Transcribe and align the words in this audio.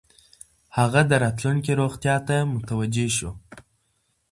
هغه 0.77 1.01
د 1.09 1.11
راتلونکې 1.23 1.71
روغتیا 1.81 2.15
ته 2.27 2.35
متوجه 2.53 3.07
شو. 3.17 3.31